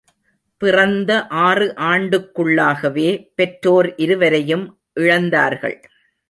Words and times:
பிறந்த 0.61 1.27
ஆறு 1.27 1.73
ஆண்டுக்குள்ளாகவே 1.77 3.31
பெற்றோர் 3.35 3.95
இருவரையும் 3.95 4.65
இழந்தார்கள். 4.99 5.77